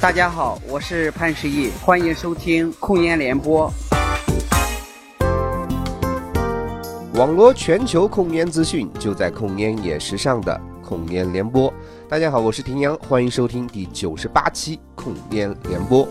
[0.00, 3.72] 大家好，我是潘石屹，欢迎收听控烟联播。
[7.14, 11.72] 网罗全球控烟资讯，就在控烟也时尚的控烟联播。
[12.08, 16.08] 大家好，我是廷阳，欢迎收听第九十八期控烟联播。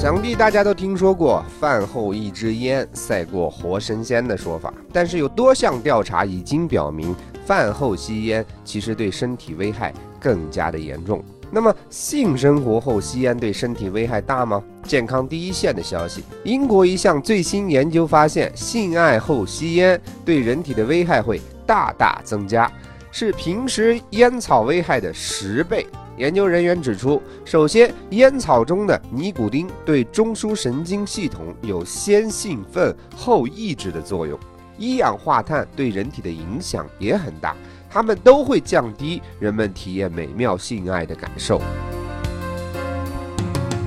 [0.00, 7.14] 想必大家都听说过“饭后一支烟赛过活神仙”的说法，但是有多项调查已经表明，
[7.44, 11.24] 饭后吸烟其实对身体危害更加的严重。
[11.54, 14.62] 那么，性生活后吸烟对身体危害大吗？
[14.84, 22.72] 健康第一线的消息：英国一项最新研究发现，性爱后吸烟对人体的危害会大大增加，
[23.10, 25.86] 是平时烟草危害的十倍。
[26.16, 34.38] 研究人员指出，首先，烟草中的尼古丁对中枢神经系统有先兴奋后抑制的作用，
[34.78, 37.56] 一氧化碳对人体的影响也很大，
[37.90, 41.60] 它们都会降低人们体验美妙性爱的感受。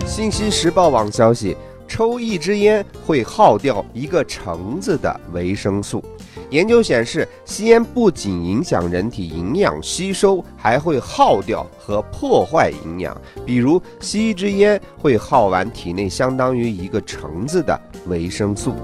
[0.05, 6.03] 信息时报网消息，抽一支烟会耗掉一个橙子的维生素。
[6.51, 13.19] 研究显示，吸烟不仅影响人体营养吸收，还会耗掉和破坏营养。
[13.45, 18.75] 比如，吸一支烟会耗完体内相当于一个橙子的维生素。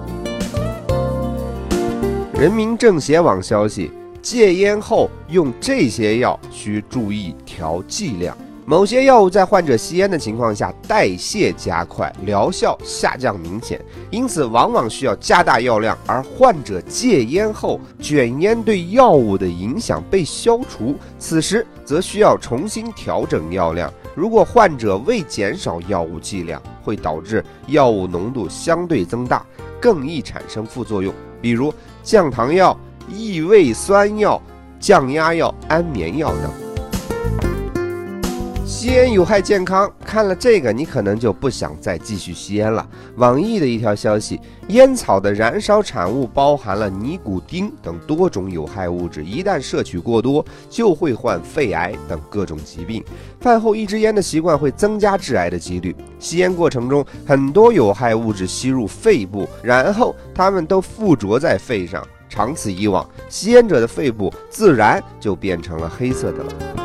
[2.42, 8.36] 人民政协网消息：戒烟后用这些药需注意调剂量。
[8.66, 15.96] 某些药物在患者吸烟的情况下代谢加快，疗效下降明显，因此往往需要加大药量。
[16.08, 23.94] 而患者戒烟后，卷烟对药物的影响被消除，此时则需要重新调整药量。
[24.16, 29.46] 如果患者未减少药物剂量，会导致药物浓度相对增大，
[29.80, 31.72] 更易产生副作用，比如
[32.04, 32.78] 降糖药、
[33.10, 34.42] 异胃酸药、
[34.80, 36.71] 降压药、安眠药等。
[38.72, 42.88] 吸烟有害健康，看了这个你可能就不想再继续吸烟了。
[43.18, 53.04] 网易的一条消息：烟草的燃烧产物包含了尼古丁等多种有害物质，一旦摄取过多，就会患肺癌等各种疾病。
[53.42, 55.94] 饭后一支烟的习惯会增加致癌的几率。
[56.18, 66.81] 吸烟过程中，很多有害物质吸入肺部，然后它们都附着在肺上，长此以往，吸烟者的肺部自然就变成了黑色的了。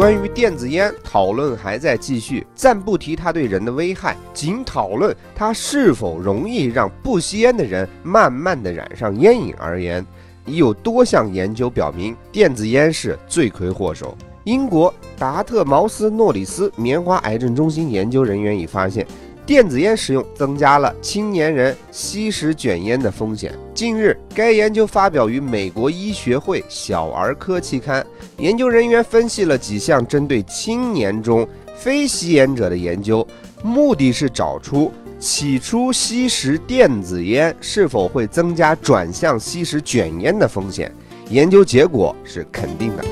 [0.00, 10.02] 关于电子烟，讨论还在继续，暂不提它对人的危害，仅讨论它是否容易让不吸烟的人慢慢的染上烟瘾而言，
[10.46, 14.16] 已有多项研究表明，电子烟是罪魁祸首。
[14.44, 19.06] 英国达特茅斯诺里斯棉花癌症中心研究人员已发现。
[19.50, 23.52] 电子烟使用增加了青年人吸食卷烟的风险。
[23.74, 28.06] 近日，该研究发表于美国医学会小儿科期刊。
[28.36, 31.44] 研究人员分析了几项针对青年中
[31.76, 33.26] 非吸烟者的研究，
[33.60, 40.94] 目的是找出起初吸食电子烟是否会增加转向吸食卷烟的风险。
[41.28, 43.04] 研究结果是肯定的。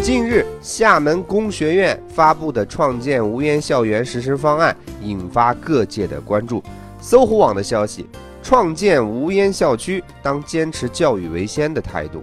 [0.00, 6.62] 近日，厦门工学院发布的创建无烟校园实施方案引发各界的关注。
[7.00, 8.08] 搜狐网的消息，
[8.42, 12.22] 创建无烟校区当坚持教育为先的态度。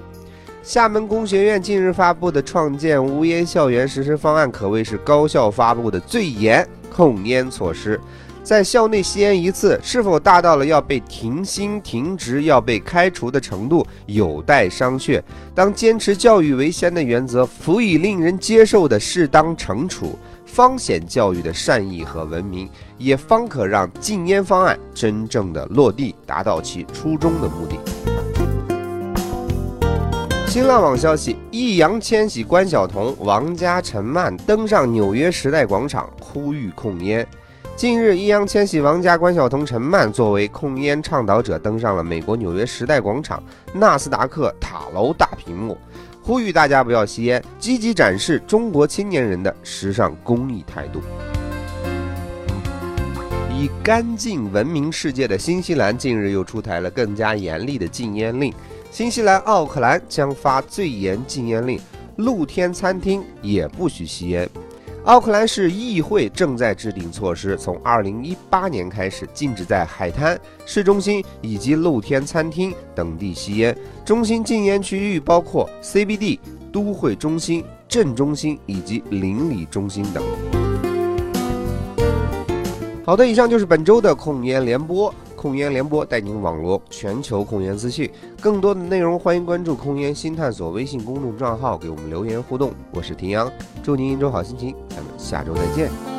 [0.63, 7.99] 厦门工学院近日发布的创建无烟校园实施方案，可谓是高校发布的最严控烟措施。
[8.45, 15.19] 在校内吸烟一次是否达到了要被停薪停职、要被开除的程度，有待商榷。
[15.55, 22.69] 当坚持教育为先的原则，辅以令人接受的适当惩处，方显教育的善意和文明，
[22.99, 27.79] 也方可让禁烟方案真正的落地，达到其初衷的目的。
[30.45, 37.27] 新浪网消息：易烊千玺、关晓彤、王嘉、陈曼登上纽约时代广场，呼吁控烟。
[37.75, 43.43] 近日，易烊千玺、王嘉、关晓彤、陈曼作为控烟倡导者登上了美国纽约时代广场
[43.73, 45.77] 纳斯达克塔楼大屏幕，
[46.23, 51.01] 呼吁大家不要吸烟，积极展示中国青年人的时尚公益态度。
[53.51, 58.53] 以干净闻名世界的新西兰近日又出台了更加严厉的禁烟令，
[58.89, 61.77] 新西兰奥克兰将发最严禁烟令，
[62.15, 64.49] 露天餐厅也不许吸烟。
[65.05, 70.35] 奥克兰市议会正在制定措施，从二零一八年开始禁止在海滩、
[70.65, 73.77] 市中心以及露天餐厅等地吸烟。
[74.03, 76.39] 中心禁烟区域包括 CBD、
[76.73, 80.23] 都会中心、镇中心以及邻里中心等。
[83.05, 85.13] 好的，以上就是本周的控烟联播。
[85.45, 88.09] 控烟联播带您网罗全球控烟资讯。
[88.41, 92.71] 更多的内容，欢迎关注“控烟新探索”微信公众账号，给我们留言互动。
[92.91, 93.47] 我是庭阳，
[93.83, 96.14] 祝您一周好心情，咱们下周再见。